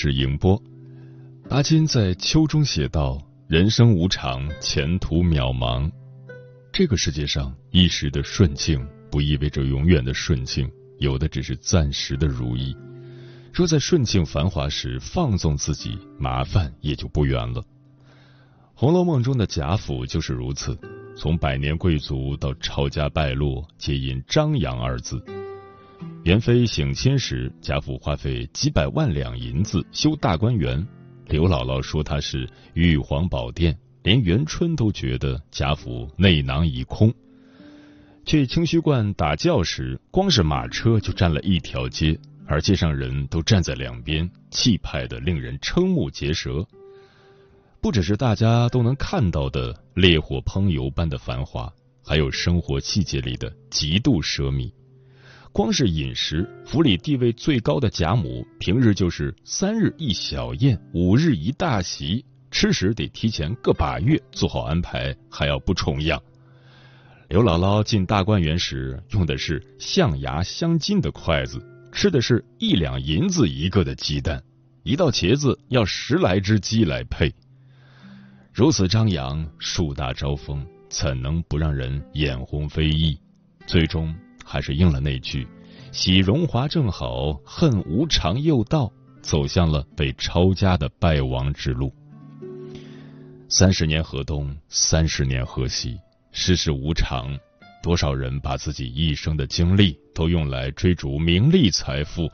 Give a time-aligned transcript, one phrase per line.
[0.00, 0.62] 是迎波。
[1.48, 5.90] 阿金在秋中写道：“人生无常，前途渺茫。
[6.72, 12.76] 这个世界上，一时的顺境不意味着永远的顺境，有的只是暂时的如意。
[13.52, 17.60] 若在顺境繁华时放纵自己，麻烦也就不远了。”
[18.74, 20.78] 《红楼梦》中的贾府就是如此，
[21.16, 25.20] 从百年贵族到抄家败落，皆因张扬二字。
[26.24, 30.86] 元妃省亲时，贾府花费几百万两银子修大观园。
[31.26, 37.12] 刘姥姥说他是玉皇宝殿，连元春都觉得贾府内囊已空。
[38.24, 46.66] 去清虚观打轿时，光是马车就占了一条街，而街上人都站在两边，气派的令人瞠目结舌。
[47.80, 51.72] 不只是大家都能看到的烈火烹油般的繁华，
[52.04, 54.70] 还有生活细节里的极度奢靡。
[55.52, 66.22] 光是饮食，府里地位最高的贾母，平日就是三日一小宴，五日一大席，吃食得提前个把月做好安排，还要不重样。
[67.28, 71.60] 刘姥姥进大观园时用的是象牙镶金的筷子，
[71.92, 74.42] 吃的是一两银子一个的鸡蛋，
[74.84, 77.34] 一道茄子要十来只鸡来配。
[78.52, 83.18] 如此张扬，树大招风，怎能不让人眼红非议？
[83.66, 84.14] 最终。
[84.48, 85.46] 还是应了那句
[85.92, 88.90] “喜荣华正好，恨无常又到”，
[89.20, 91.92] 走向了被抄家的败亡之路。
[93.50, 95.98] 三十年河东，三十年河西，
[96.32, 97.38] 世事无常，
[97.82, 102.26] 多少人把自己一生的精力都用来追逐名利财富，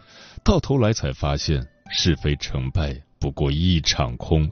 [0.44, 4.48] 到头来才发现是非成败不过一场空。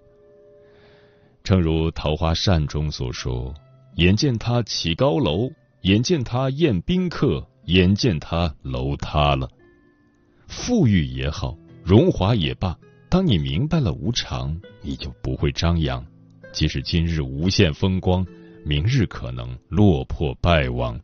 [1.45, 3.55] 正如《桃花扇》中所说
[3.97, 5.51] ：“眼见他起高楼，
[5.83, 9.49] 眼见他宴宾客。”眼见他楼塌了，
[10.49, 12.77] 富裕也好，荣华也罢，
[13.09, 16.05] 当你明白了无常，你就不会张扬。
[16.53, 18.27] 即使今日无限风光，
[18.65, 21.01] 明日可能落魄败亡。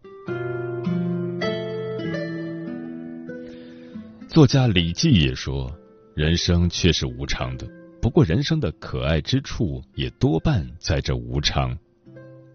[4.28, 5.72] 作家李济也说
[6.14, 7.66] ：“人生却是无常的，
[8.02, 11.78] 不过人生的可爱之处也多半在这无常。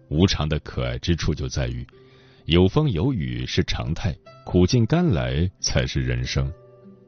[0.08, 1.84] 无常的可爱之处就在于。”
[2.46, 6.52] 有风有雨是常态，苦尽甘来才是人生。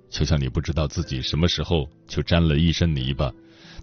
[0.09, 3.31] 就像你不知道自己什么时候就沾了一身泥巴，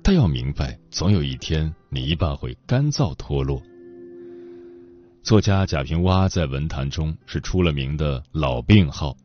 [0.02, 3.62] 但要明白，总有一天泥巴会干燥脱落。
[5.22, 9.16] 作家贾平凹在文坛中是出了名的老病号，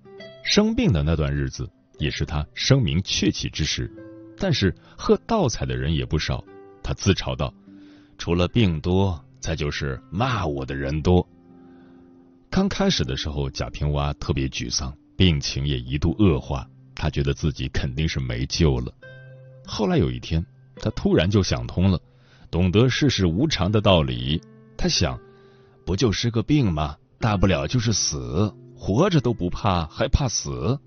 [0.44, 1.66] 生病的那段日子
[1.98, 3.90] 也是他声名鹊起之时，
[4.36, 6.44] 但是喝倒彩的人也不少。
[6.82, 7.52] 他自嘲道
[8.18, 11.26] ：“除了病多，再就是骂我的人多。”
[12.50, 18.92] 刚开始的时候，贾平凹特别沮丧，病情也一度恶化，他觉得自己肯定是没救了。
[19.64, 20.44] 后来有一天，
[20.76, 22.00] 他突然就想通了，
[22.50, 24.40] 懂得世事无常的道理。
[24.76, 25.18] 他想，
[25.84, 26.96] 不就是个病吗？
[27.20, 30.78] 大不了就是死，活着都不怕，还怕死？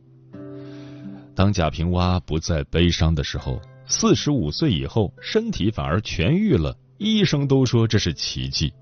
[1.36, 8.74] 当贾平凹不再悲伤的时候，四十五岁以后，身体反而痊愈了，医生都说这是奇迹。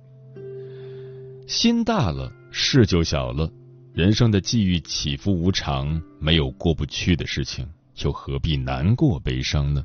[1.46, 2.32] 心大了。
[2.52, 3.50] 事就小了，
[3.94, 7.68] 人生的际遇起伏无常，没有过不去的事情，
[8.04, 9.84] 又何必难过悲伤呢？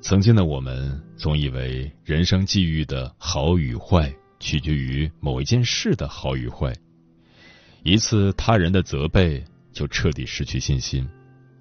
[0.00, 6.74] 曾经的我们总以为人生际遇的好与坏取决于某一件事的好与坏，
[7.82, 11.06] 一次他人的责备就彻底失去信心，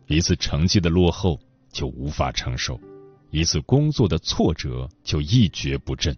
[0.08, 1.40] 一次成绩的落后
[1.72, 2.80] 就无法承受，
[3.30, 6.16] 一次工作的挫折就一蹶不振。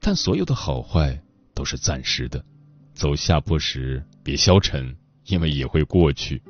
[0.00, 1.22] 但所有的好坏。
[1.56, 2.44] 都是暂时的，
[2.92, 4.94] 走下坡时别消沉，
[5.24, 6.40] 因为也会过去。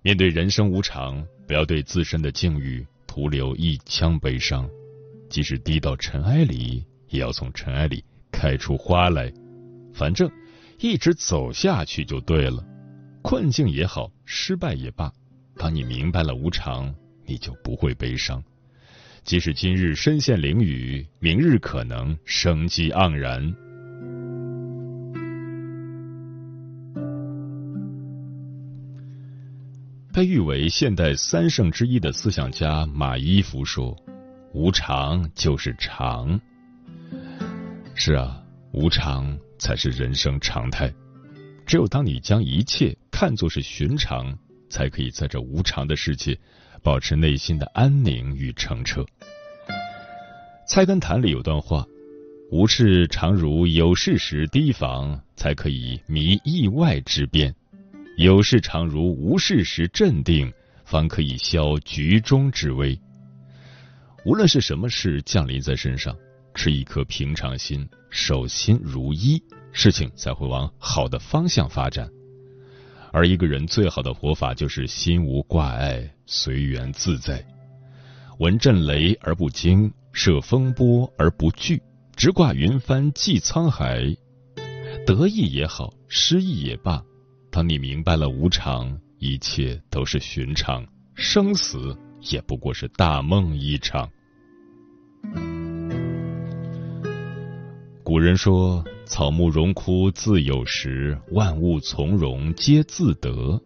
[0.00, 4.70] 面对人生无常，不要对自身的境遇徒留一腔悲伤，
[5.28, 9.30] 即使低到尘埃里，也要从尘埃里开出花来。
[9.92, 10.30] 反正
[10.78, 12.64] 一直走下去就对了。
[13.22, 15.12] 困境也好，失败也罢，
[15.56, 16.94] 当你明白了无常，
[17.26, 18.42] 你就不会悲伤。
[19.24, 23.54] 即使今日身陷囹圄，明日可能生机盎然。
[30.20, 33.96] 被誉为现代三圣之一的思想家马伊琺说
[34.52, 36.38] ：“无常就是常。”
[37.96, 38.38] 是啊，
[38.70, 40.92] 无常才是人生常态。
[41.64, 44.38] 只有当你将一切看作是寻常，
[44.68, 46.38] 才可以在这无常的世界
[46.82, 49.00] 保持内心的安宁与澄澈。
[50.66, 51.86] 《菜根谭》里有段话
[52.52, 57.50] ：“无事常如有事时提防，才可以弥意外之变；
[58.20, 60.52] 有事常如无事时镇定，
[60.84, 63.00] 方可以消局中之危。”
[64.26, 66.14] 无论是什么事降临在身上。
[66.52, 72.10] 持一颗平常心，守心如一，事情才会往好的方向发展。
[73.10, 77.42] 而一个人最好的活法，就是心无挂碍，随缘自在，
[78.38, 81.80] 闻震雷而不惊，涉风波而不惧，
[82.16, 84.14] 直挂云帆济沧海。
[85.06, 87.02] 得意也好，失意也罢，
[87.60, 90.82] 当你明白了无常，一切都是寻常，
[91.14, 94.08] 生死也不过是大梦一场。
[98.02, 103.60] 古人说：“草木荣枯自有时，万物从容皆自得。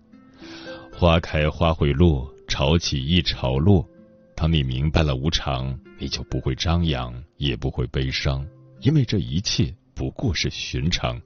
[0.93, 3.89] 花开花会落，潮起一潮落。
[4.35, 8.45] 当你明白了无常，你就不会张扬，也不会悲伤，
[8.81, 11.23] 因为这一切不过是寻常。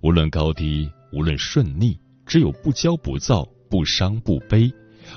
[0.00, 4.72] 无论高低，无论顺逆，只有不骄不躁，不伤不悲，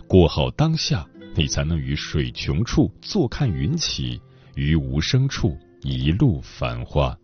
[0.08, 4.22] 过好当下，你才能于水穷处坐看云起，
[4.56, 7.18] 于无声处。”一路繁花。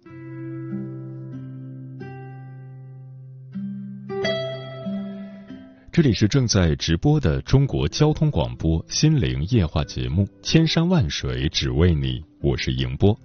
[5.92, 13.16] 这里是正在直播的中国交通广播心灵夜话节目《千山万水只为你》，我是迎波。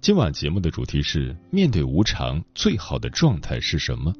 [0.00, 4.10] 今晚节目的主题是：面对无常，最好的状态是什么？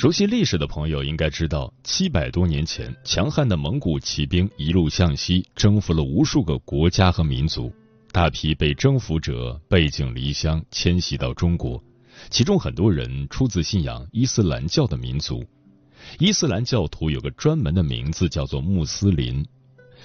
[0.00, 7.70] 熟悉历史的朋友应该知道，七百多年前，强悍的蒙古骑兵一路向西，征服了无数个国家和民族。
[8.10, 11.84] 大批被征服者背井离乡迁徙到中国，
[12.30, 15.44] 其中很多人出自信仰伊斯兰教的民族。
[16.18, 19.44] 伊斯兰教徒有个专门的名字，叫做穆斯林。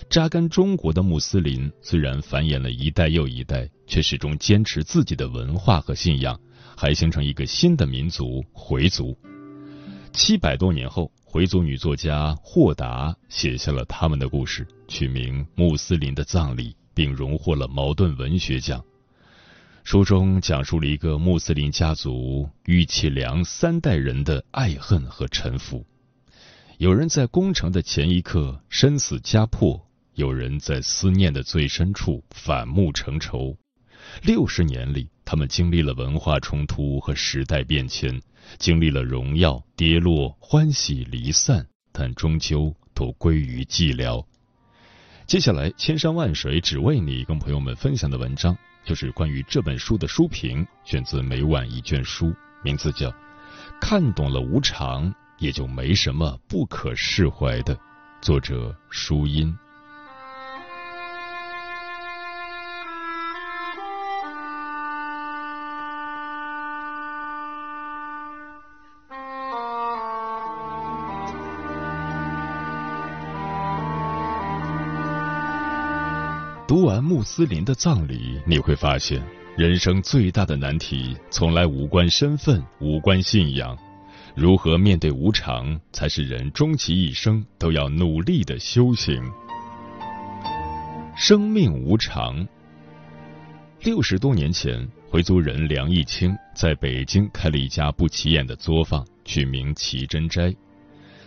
[0.09, 6.38] 扎根中国的穆斯林虽然繁衍了一代又一代，却始终坚持自己的文化和信仰，
[6.75, 9.18] 还形成一个新的民族——回族。
[10.15, 16.71] 七百多年后，回族女作家霍达写下了他们的故事，取名《穆斯林的葬礼》。
[16.95, 18.81] 并荣获了茅盾文学奖。
[19.83, 25.85] 书中讲述了一个穆斯林家族玉器良三代人的爱恨和沉浮。
[26.77, 33.57] 有人在攻城的前一刻身死家破，有人在思念的最深处反目成仇。
[34.22, 38.22] 六十年里，他们经历了文化冲突和时代变迁，
[38.57, 44.24] 经历了荣耀跌落、欢喜离散，但终究都归于寂寥。
[45.28, 48.56] 接下来，千山万水只为你，跟朋友们分享的文章
[48.86, 52.31] 就是关于这本书的书评，选自每晚一卷书，
[52.63, 53.10] 名字叫
[53.81, 57.75] 《看懂了无常，也就没什么不可释怀的》，
[58.22, 59.56] 作者舒音。
[76.67, 79.22] 读完穆斯林的葬礼，你会发现，
[79.55, 83.77] 人生最大的难题从来无关身份，无关信仰。
[84.34, 89.24] 如何面对无常，才是人终其一生都要努力的修行。
[91.15, 92.45] 生命无常。
[93.84, 100.51] 六十多年前，回族人梁义清在北京开了一家不起眼的作坊，取名奇珍斋。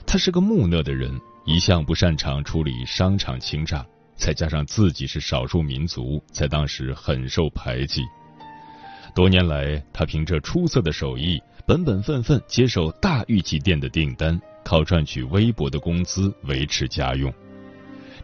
[0.04, 1.16] 他是个木讷的人，
[1.46, 3.86] 一向不擅长处理商场欺诈。
[4.18, 8.02] 再加上自己是少数民族，在当时很受排挤。
[9.14, 17.32] 多年来，他凭着出色的手艺，本本分分接受大玉器店的订单，靠赚取微薄的工资维持家用。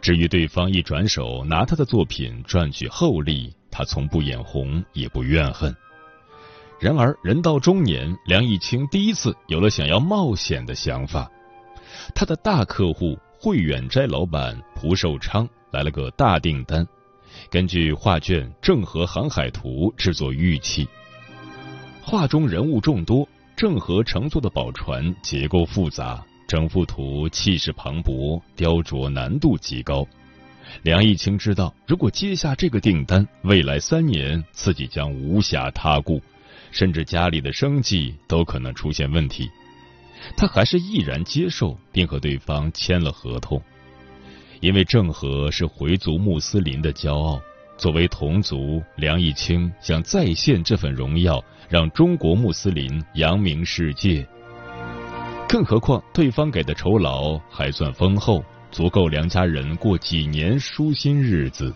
[0.00, 5.74] 至于对方一转手拿他的作品赚取厚利，他从不眼红，也不怨恨。
[6.80, 11.30] 然而，人到中年，梁义清第一次有了想要冒险的想法。
[12.14, 15.48] 他的大客户汇远斋老板蒲寿昌。
[15.74, 16.86] 来了个大订单，
[17.50, 20.86] 根据画卷《郑和航海图》制作玉器。
[22.00, 30.06] 画中人物众多，郑和乘坐的宝船结构复杂，整幅图气势磅礴，雕琢难度极高。
[30.82, 36.22] 梁义清知道，如果接下这个订单，未来三年自己将无暇他顾，
[36.70, 39.50] 甚至家里的生计都可能出现问题。
[40.36, 43.60] 他还是毅然接受，并和对方签了合同。
[44.64, 47.38] 因为郑和是回族穆斯林的骄傲，
[47.76, 54.26] 作为同族，梁义清想再现这份荣耀，让中国穆斯林扬名世界。
[55.46, 61.70] 更何况对方给的酬劳还算丰厚，足够梁家人过几年舒心日子。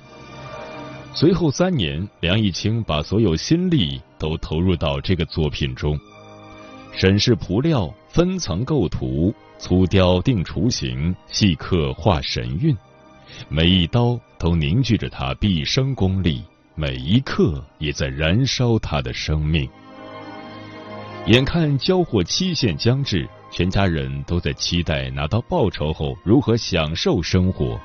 [1.12, 6.00] 随后三年，梁义清把所有心力都投入到这个作品中，
[6.94, 9.34] 审视涂料，分层构图。
[9.58, 12.76] 粗雕定雏形，细刻画神韵，
[13.48, 16.44] 每一刀都凝聚着他毕生功力，
[16.76, 19.68] 每一刻也在燃烧他的生命。
[21.26, 27.78] 眼看交货期限将至，全家人都在期待拿到报酬后如何享受生活，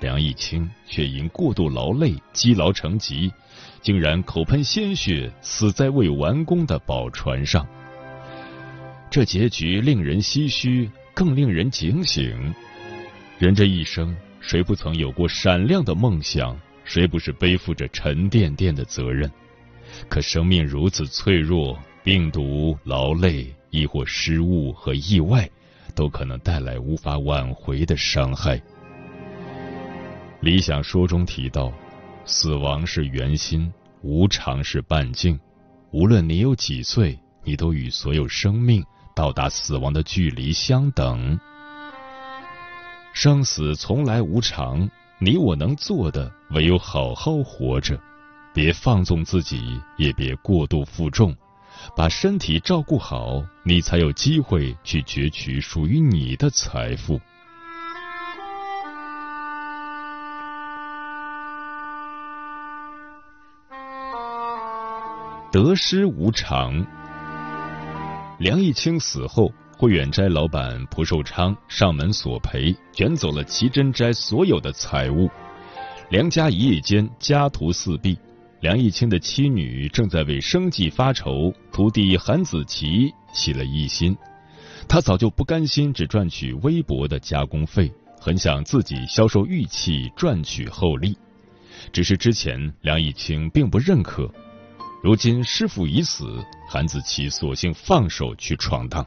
[0.00, 3.30] 梁义清却因过度劳累积劳成疾，
[3.82, 7.66] 竟然口喷鲜血，死在未完工的宝船上。
[9.10, 10.88] 这结局令人唏嘘。
[11.18, 12.54] 更令人警醒。
[13.40, 16.56] 人这一生，谁不曾有过闪亮的梦想？
[16.84, 19.28] 谁不是背负着沉甸甸的责任？
[20.08, 25.50] 可生命如此脆弱，病毒、劳累，亦或失误和意外，
[25.92, 28.62] 都可能带来无法挽回的伤害。
[30.40, 31.72] 理想说中提到，
[32.26, 33.68] 死亡是圆心，
[34.02, 35.36] 无常是半径。
[35.90, 38.84] 无论你有几岁，你都与所有生命。
[39.18, 41.40] 到达死亡的距离相等，
[43.12, 47.98] 生死从来无常，你我能做的唯有好好活着，
[48.54, 51.34] 别放纵自己，也别过度负重，
[51.96, 57.20] 把身体照顾好，你才有机会去攫取属于你的财富。
[65.50, 66.86] 得失无常。
[68.38, 75.28] 梁义清死后，慧远斋老板蒲寿昌上门索赔，卷走了齐珍斋所有的财物。
[76.08, 78.16] 梁家一夜间家徒四壁。
[78.60, 84.16] 梁义清的妻女正在为生计发愁，徒弟韩子琪起了疑心。
[84.88, 91.16] 他早就不甘心只赚取微薄的加工费，很想自己销售玉器赚取厚利。
[91.92, 94.32] 只是之前梁义清并不认可。
[95.00, 99.06] 如今师傅已死，韩子琪索性放手去闯荡。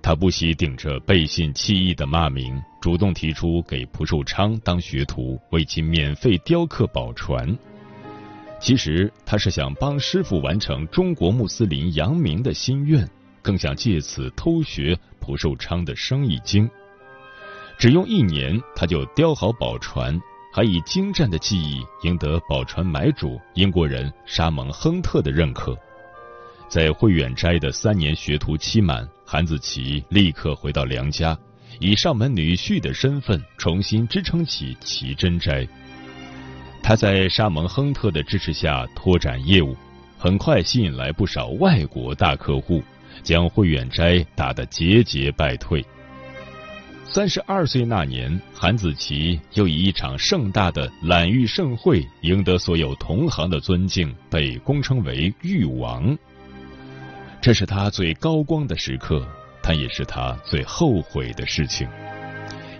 [0.00, 7.56] 他不惜顶着背信弃义的骂名，主动提出给蒲寿昌当学徒，为其免费雕刻宝船。
[8.58, 13.08] 其实他是想帮师傅完成中国穆斯林扬名的心愿，
[13.42, 16.68] 更想借此偷学蒲寿昌的生意经。
[17.78, 20.18] 只用一年，他就雕好宝船。
[20.54, 25.74] 还以精湛的技艺赢得宝船买主英国人沙蒙亨特的认可。
[26.68, 31.36] 在慧远斋的三年学徒期满，韩子琪立刻回到梁家，
[31.80, 35.66] 以上门女婿的身份重新支撑起奇珍斋。
[36.82, 39.74] 他在沙蒙亨特的支持下拓展业务，
[40.18, 42.82] 很快吸引来不少外国大客户，
[43.22, 45.82] 将慧远斋打得节节败退。
[47.14, 56.16] 三十二岁那年，韩子琪又以一场盛大的揽玉盛会赢得所有同行的尊敬，被公称为“玉王”。
[57.38, 59.28] 这是他最高光的时刻，
[59.60, 61.86] 但也是他最后悔的事情。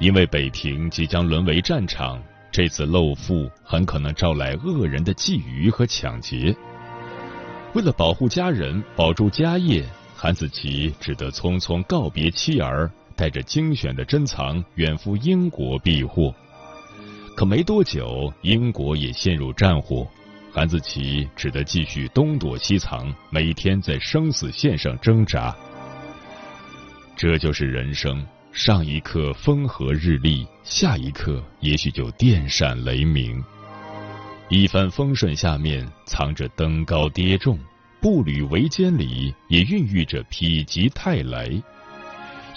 [0.00, 2.18] 因为北平即将沦为战场，
[2.50, 6.56] 这次露富很可能招来恶人的觊觎和抢劫。
[7.74, 9.84] 为了保护家人，保住家业，
[10.16, 12.90] 韩子琪只得匆匆告别妻儿。
[13.12, 16.34] 带着精选的珍藏远赴英国避祸，
[17.36, 20.06] 可没多久，英国也陷入战火，
[20.52, 25.54] 韩子琪只得继续东躲西藏，每天在生死线上挣扎。
[27.16, 33.42] 这就是人生，上一刻风和日丽，下一刻也许就电闪雷鸣。
[34.48, 37.58] 一帆风顺下面藏着登高跌重，
[38.00, 41.48] 步履维艰里也孕育着否极泰来。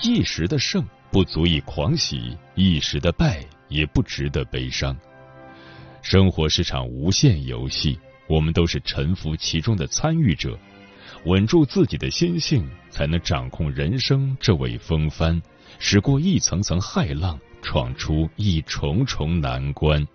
[0.01, 4.95] 一时的胜不足以狂喜，一时的败也不值得悲伤。
[6.01, 7.97] 生活是场无限游戏，
[8.27, 10.57] 我们都是沉浮其中的参与者。
[11.25, 15.41] 稳住自己的心性，才能掌控人生这尾风帆，
[15.79, 20.05] 驶过一层层骇浪，闯出一重重难关。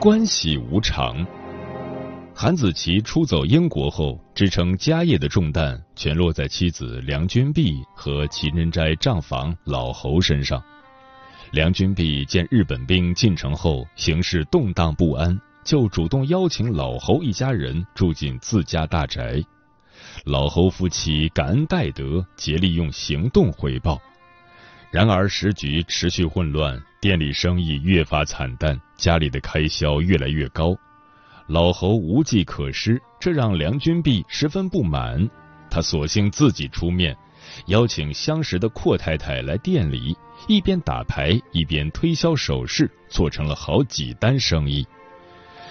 [0.00, 1.26] 关系无常。
[2.36, 10.60] 韩子琪出走英国后，支撑家业的重担全落在妻子梁君碧和齐仁斋账房老侯身上。
[11.52, 19.40] 梁君碧见日本兵进城后形势动荡不安，就主动邀请老侯一家人住进自家大宅。
[20.24, 24.02] 老侯夫妻感恩戴德，竭力用行动回报。
[24.90, 30.76] 然而时局持续混乱，店里生意越发惨淡，家里的开销越来越高，
[31.46, 35.28] 老侯无计可施，这让梁君弼十分不满。
[35.70, 37.14] 他索性自己出面，
[37.66, 40.16] 邀请相识的阔太太来店里，
[40.48, 44.86] 一边打牌一边推销首饰，做成了好几单生意。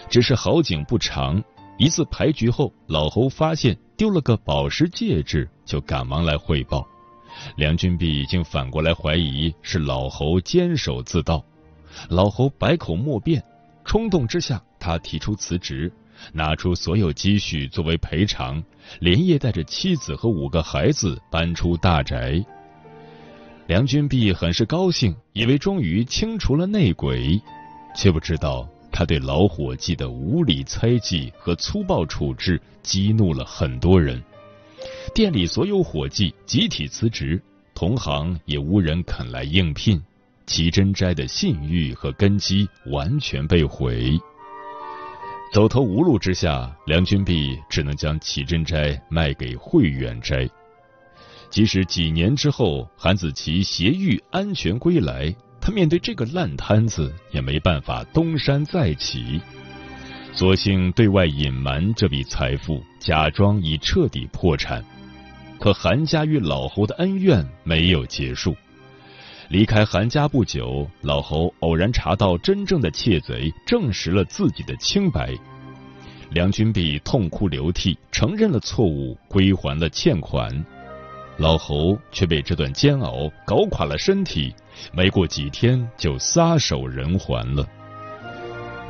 [0.10, 1.44] 只是好景不长，
[1.80, 6.88] 一次牌局后，老侯发现丢了个宝石戒指，就赶忙来汇报。
[7.56, 11.44] 梁君弼已经反过来怀疑是老侯监守自盗，
[12.10, 13.44] 老侯百口莫辩，
[13.84, 15.90] 冲动之下，他提出辞职，
[16.34, 18.62] 拿出所有积蓄作为赔偿，
[19.00, 22.44] 连夜带着妻子和五个孩子搬出大宅。
[23.66, 27.42] 梁君碧很是高兴，以为终于清除了内鬼，
[27.96, 34.22] 却不知道他对老伙计的无理猜忌和粗暴处置激怒了很多人。
[35.16, 37.42] 店里所有伙计集体辞职，
[37.74, 40.04] 同行也无人肯来应聘，
[40.46, 44.20] 齐珍斋的信誉和根基完全被毁。
[45.54, 50.50] 走投无路之下，梁君弼只能将齐珍斋卖给慧远斋。
[51.52, 55.32] 即使几年之后韩子琪携玉安全归来，
[55.62, 59.40] 他面对这个烂摊子也没办法东山再起。
[60.34, 64.84] 索性对外隐瞒这笔财富，假装已彻底破产。
[65.60, 68.56] 可韩家与老侯的恩怨没有结束。
[69.50, 75.34] 离开韩家不久，老侯偶然查到真正的窃贼，证实了自己的清白。
[76.32, 80.66] 梁君弼痛哭流涕，承认了错误，归还了欠款。
[81.38, 84.54] 老侯却被这段煎熬搞垮了身体，
[84.92, 87.68] 没过几天就撒手人寰了。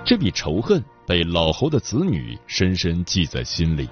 [0.06, 0.84] 这笔仇恨。
[1.06, 3.90] 被老侯的子女深深记在心里。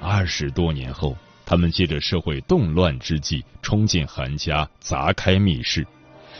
[0.00, 5.86] 二十多年后，他们借着社会动乱之际，冲进韩家，砸开密室，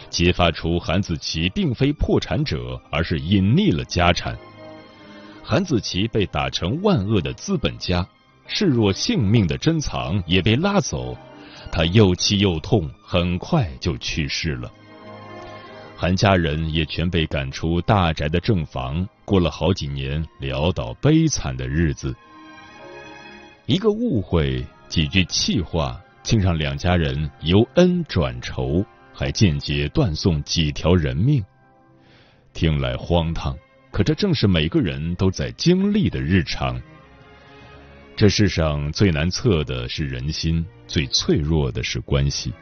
[0.09, 4.37] 揭发出韩子琪并非破产者，而是隐匿了家产。
[5.43, 8.07] 韩子琪被打成万恶的资本家，
[8.47, 11.17] 视若性命的珍藏也被拉走，
[11.71, 14.73] 他又气又痛，很快就去世了。
[15.97, 22.15] 韩家人也全被赶出大宅的正房，过了好几年潦倒悲惨的日子。
[23.67, 31.45] 一个误会，几句气话，竟让两家人由恩转仇，还间接断送几条人命。
[32.53, 33.57] 听来荒唐，
[33.91, 36.81] 可这正是每个人都在经历的日常。
[38.17, 42.53] 这世上最难测的是人心，最脆弱的是关系。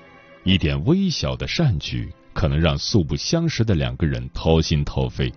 [0.45, 2.13] 一点微小的善举。
[2.35, 5.31] 可能让素不相识的两个人掏心掏肺，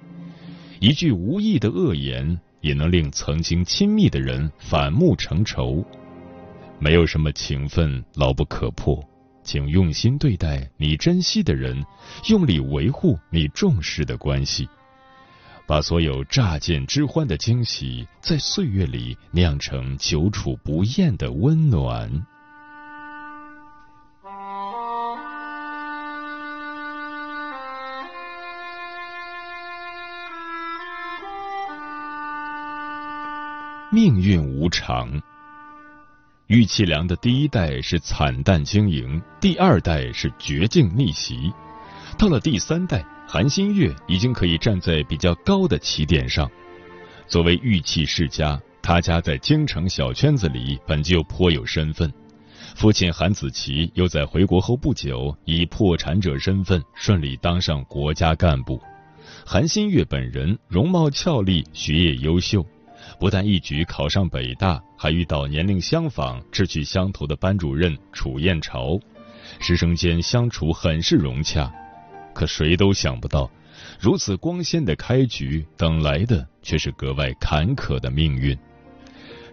[0.80, 5.86] 一句无意的恶言也能令曾经亲密的人反目成仇。
[6.78, 9.04] 没有什么情分牢不可破，
[9.44, 11.84] 请用心对待你珍惜的人，
[12.30, 14.70] 用力维护你重视的关系，
[15.66, 22.12] 把所有乍见之欢的惊喜，在岁月里酿成久处不厌的温暖。
[33.92, 35.10] 命运无常，
[36.48, 41.52] 玉器梁的第一代是惨淡经营，第二代是绝境逆袭，
[42.20, 46.48] 到了第三代，韩新月已经可以站在比较高的起点上。
[47.28, 52.14] 作为玉器世家，他家在京城小圈子里本就颇有身份。
[52.76, 58.80] 父亲韩子琪又在回国后不久以破产者身份顺利当上国家干部。
[59.44, 62.64] 韩新月本人容貌俏丽，学业优秀。
[63.20, 69.00] 不但一举考上北大，还遇到年龄相仿、志趣相投的班主任楚燕朝，
[69.60, 71.72] 师生间相处很是融洽。
[72.34, 73.50] 可谁都想不到，
[74.00, 78.58] 如此光鲜的开局，等来的却是格外坎坷的命运。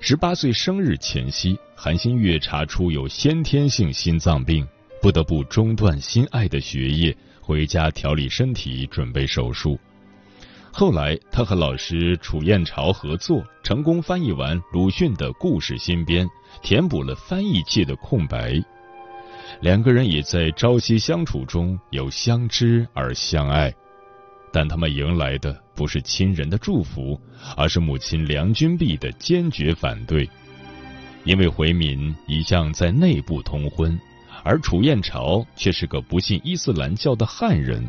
[0.01, 4.67] 十八岁生日前夕，韩新月查出有先天性心脏病，
[5.01, 9.79] 不得不中断心爱的学业，回家调理身体，准备手术。
[10.75, 16.27] 后来，他和老师楚燕朝合作，成功翻译完鲁迅的故事新编，
[16.63, 18.55] 填补了翻译界的空白。
[19.61, 23.73] 两个人也在朝夕相处中有相知而相爱，
[24.51, 27.21] 但他们迎来的不是亲人的祝福，
[27.55, 30.29] 而是母亲梁君碧的坚决反对。
[31.25, 33.97] 因为回民一向在内部通婚，
[34.43, 37.87] 而楚燕朝却是个不信伊斯兰教的汉人。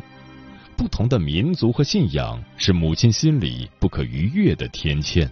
[0.75, 5.29] 不同的民族和信仰是母亲心里不可逾越的天堑。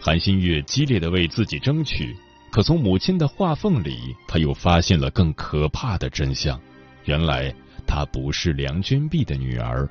[0.00, 2.14] 韩新月激烈的为自己争取，
[2.52, 6.60] 可从母亲的话缝里，他又发现了更可怕的真相：
[7.04, 7.52] 原来
[7.86, 9.88] 她不是梁君璧的女儿，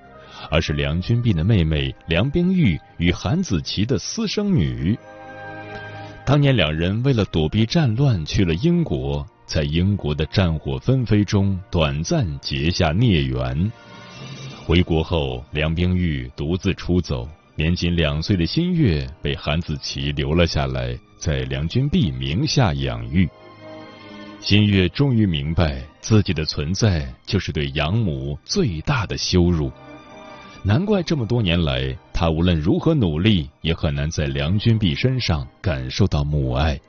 [0.49, 4.97] 而是梁君璧的妹妹梁冰玉与韩子琪的私生女。
[6.25, 13.71] 当年两人为了躲避战乱去了英国，在英国的战火纷飞中短暂结下孽缘。
[14.65, 17.27] 回国后，梁冰玉独自出走。
[17.53, 23.27] 年仅两岁的新月被韩子琪留了下来，在梁君璧名下养育。
[24.39, 29.69] 新月终于明白，自己的存在就是对养母最大的羞辱。
[30.63, 36.79] 难怪这么多年来，他无论如何努力，也很难在梁君璧身上感受到母爱。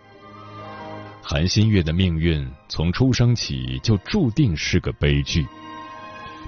[1.20, 5.44] 韩新月的命运从出生起就注定是个悲剧。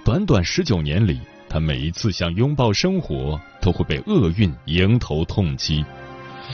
[0.07, 1.19] 短短十九年里。
[1.49, 5.85] 他每一次想拥抱生活，都会被厄运迎头痛击；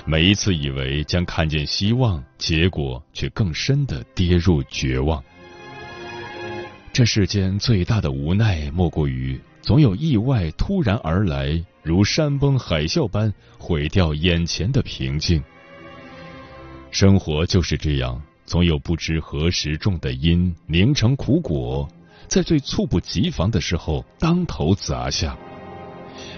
[0.07, 5.23] 每一次以为将看见希望，结果却更深的跌入绝望。
[6.95, 15.43] 这世间最大的无奈，莫过于总有意外突然而来，如山崩海啸般毁掉眼前的平静。
[16.91, 21.87] 生活就是这样，总有不知何时种的因凝成苦果。
[22.33, 25.37] 在最猝不及防的时候，当头砸下。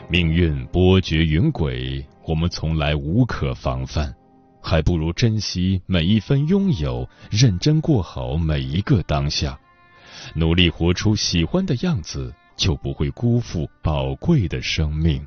[0.09, 4.12] 命运波谲云诡，我们从来无可防范，
[4.61, 9.57] 还不如珍惜每一分拥有，认真过好每一个当下，
[10.35, 15.24] 努力活出喜欢的样子，就不会辜负宝贵的生命。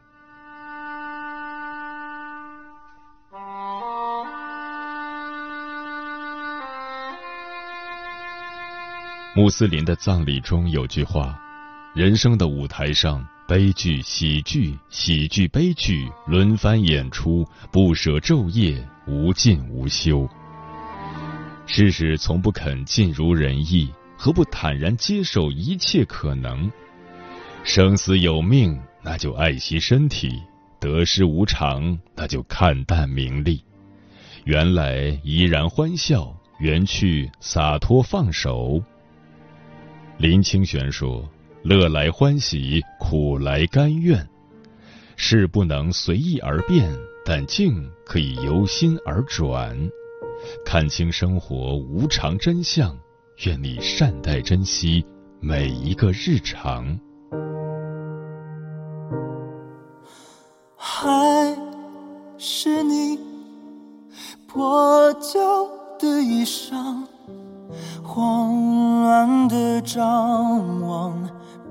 [9.38, 11.39] 穆斯林的葬礼中有句话
[11.93, 20.28] ：“人生的舞台上，悲剧、喜剧、喜剧、悲剧轮番演出，不舍昼夜，无尽无休。
[21.67, 26.71] 世事从不肯尽如人意，何不坦然接受一切可能？
[27.63, 30.32] 生死有命，那就爱惜身体；
[30.80, 33.63] 得失无常，那就看淡名利。
[34.45, 38.82] 缘来怡然欢笑，缘去洒脱放手。”
[40.19, 41.30] 林清玄说
[41.62, 44.27] ：“乐来欢喜，苦来甘愿。
[45.15, 46.91] 事不能随意而变，
[47.23, 49.77] 但境可以由心而转。
[50.65, 52.97] 看清生活无常真相，
[53.45, 55.06] 愿你善待珍惜
[55.39, 56.99] 每一个日常。”
[60.75, 61.56] 还
[62.39, 63.19] 是你
[64.47, 67.03] 破旧的衣裳。
[69.81, 71.13] 张望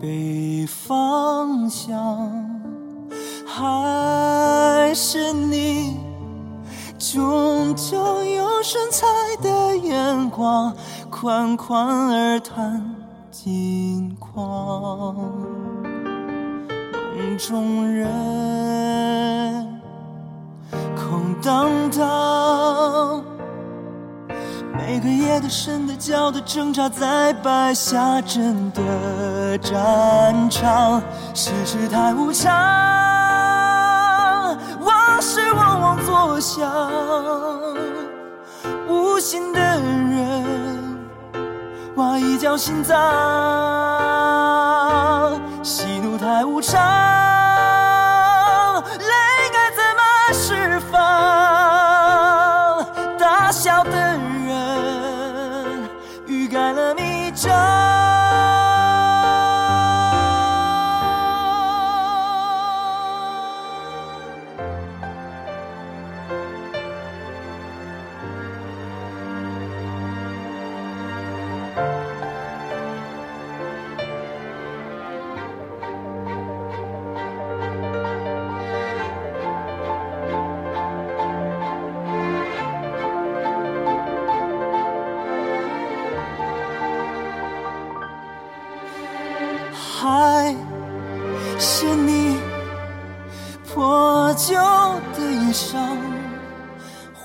[0.01, 1.97] 北方向，
[3.47, 5.97] 还是你
[6.99, 9.07] 炯炯有神采
[9.42, 10.75] 的眼光，
[11.11, 12.95] 款款而谈
[13.31, 15.14] 近况，
[17.16, 18.07] 梦中人
[20.95, 23.36] 空荡荡。
[24.77, 31.03] 每个夜的深的焦的挣扎，在白下阵的战场，
[31.35, 32.51] 世事太无常，
[34.81, 36.71] 往事往往作响，
[38.89, 40.45] 无心的人
[41.97, 42.97] 挖一角心脏，
[45.62, 47.36] 喜怒太无常。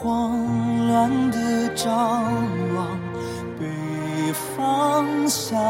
[0.04, 2.24] 慌乱地张
[2.76, 2.88] 望
[3.60, 5.62] 北方向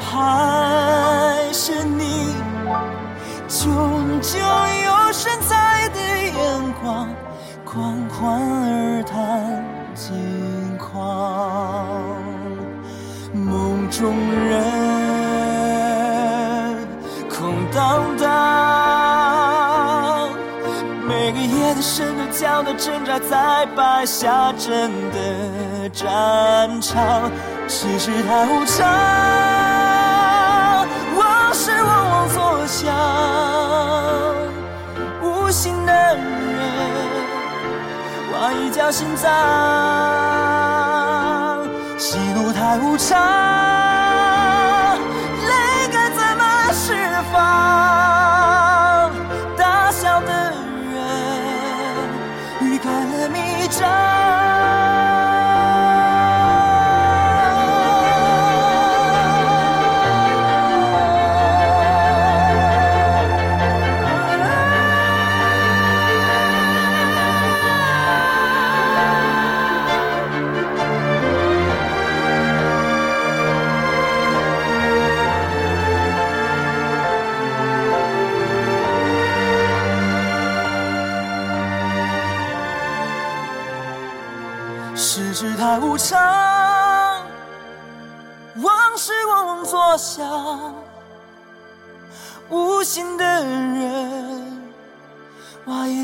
[0.00, 2.34] 还是你
[3.46, 7.08] 终究有神采的眼光
[7.64, 11.86] 款款而谈近况。
[13.32, 14.69] 梦中人
[22.64, 27.30] 的，挣扎在败下阵的战场，
[27.68, 28.86] 世事太无常，
[31.16, 32.94] 往事往往作响，
[35.22, 36.18] 无心的人
[38.32, 39.28] 挖一条心脏，
[41.98, 43.49] 喜怒太无常。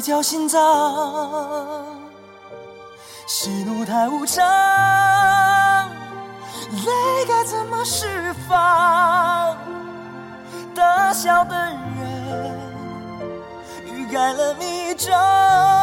[0.06, 0.62] 叫心脏，
[3.26, 4.46] 喜怒太无常，
[6.70, 9.56] 泪该怎么释放？
[10.76, 11.76] 大笑的人，
[13.84, 15.75] 欲盖了弥彰。